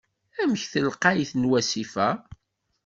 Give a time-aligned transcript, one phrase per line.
[0.41, 2.09] Amek telqayt n wasif-a?